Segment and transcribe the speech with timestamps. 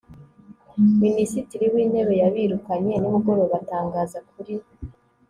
[1.03, 4.53] minisitiri w'intebe yabirukanye nimugoroba, atangaza kuri